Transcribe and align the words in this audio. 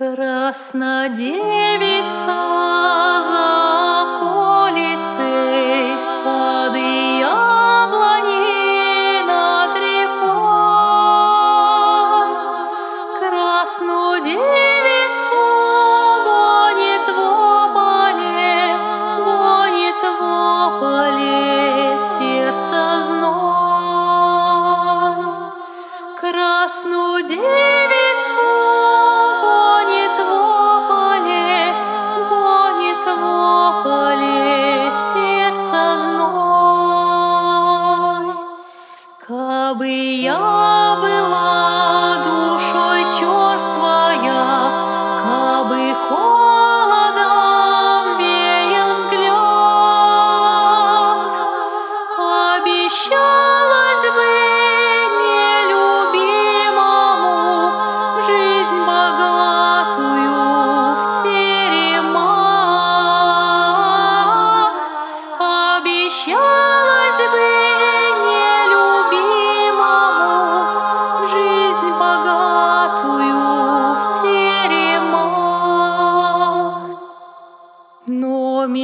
Краснодевица 0.00 1.28
за 3.28 3.48
колицей 4.18 6.00
сады 6.24 6.88
яблони 7.20 8.48
над 9.28 9.72
рекой. 9.76 10.30
Красную 13.18 14.16
девицу 14.24 15.42
гонит 16.24 17.06
в 17.06 17.20
поле, 17.74 18.56
гонит 19.26 20.02
в 20.18 20.22
поле 20.80 21.44
сердце 22.16 22.80
зной. 23.04 24.48
Красную 26.18 27.16
бы 39.80 39.88
я 39.88 40.36
была 41.00 42.18
душой 42.22 43.02
черствой, 43.18 43.69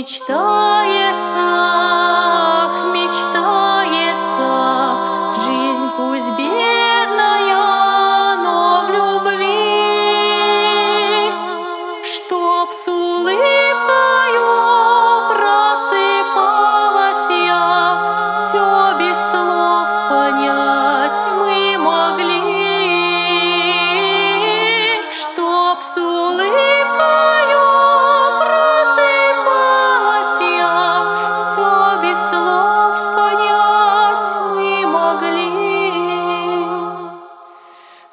мечтается. 0.00 2.09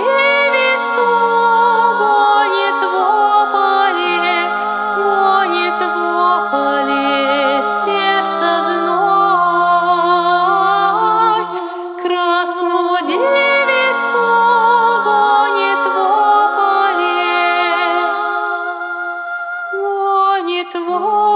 Lord. 20.99 21.36